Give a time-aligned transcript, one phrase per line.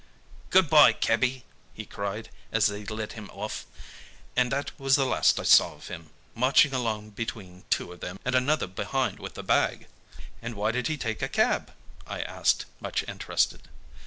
[0.49, 1.43] "'Good bye, cabby,'
[1.75, 3.67] he cried, as they led him off,
[4.35, 8.19] and that was the last I saw of him, marching along between two of them,
[8.25, 9.85] and another behind with the bag."
[10.41, 11.71] "And why did he take a cab?"
[12.07, 13.69] I asked, much interested.